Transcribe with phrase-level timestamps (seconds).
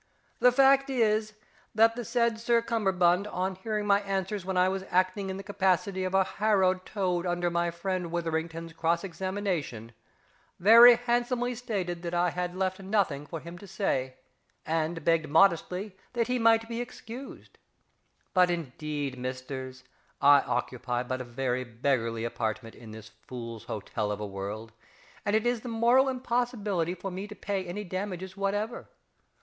[0.39, 1.35] The fact is,
[1.75, 5.43] that the said Sir CUMMERBUND, on hearing my answers when I was acting in the
[5.43, 9.91] capacity of a harrowed toad under my friend WITHERINGTON'S cross examination,
[10.59, 14.15] very handsomely stated that I had left nothing for him to say,
[14.65, 17.59] and begged modestly that he might be excused.
[18.33, 19.83] But indeed, Misters,
[20.19, 24.71] I occupy but a very beggarly apartment in this Fools' Hotel of a world,
[25.27, 28.87] and it is the moral impossibility for me to pay any damages whatever!